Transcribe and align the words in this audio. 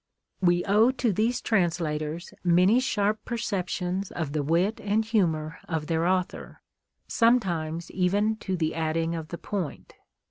We 0.41 0.65
owe 0.65 0.89
to 0.89 1.13
these 1.13 1.41
translators 1.41 2.33
many 2.43 2.79
sharp 2.79 3.23
perceptions 3.23 4.09
of 4.09 4.31
the 4.33 4.41
wit 4.41 4.81
and 4.81 5.05
humor 5.05 5.59
of 5.69 5.85
their 5.85 6.07
author, 6.07 6.63
sometimes 7.07 7.91
even 7.91 8.37
to 8.37 8.57
the 8.57 8.73
adding 8.73 9.13
of 9.13 9.27
the 9.27 9.37
point. 9.37 9.93